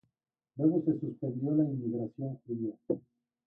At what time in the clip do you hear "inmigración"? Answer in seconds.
1.63-2.39